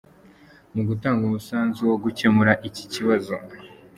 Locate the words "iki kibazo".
2.67-3.35